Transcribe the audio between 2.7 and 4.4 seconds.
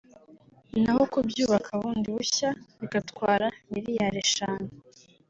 bigatwara miliyari